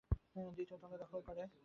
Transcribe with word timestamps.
দ্বিতীয় 0.55 0.77
তলা 0.81 0.97
দখল 1.03 1.19
কর। 1.27 1.37